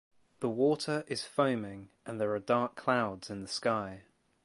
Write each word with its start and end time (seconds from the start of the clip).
The 0.39 0.49
water 0.49 1.03
is 1.05 1.25
foaming 1.25 1.89
and 2.07 2.19
there 2.19 2.33
are 2.33 2.39
dark 2.39 2.75
clouds 2.75 3.29
in 3.29 3.43
the 3.43 3.47
sky. 3.47 4.01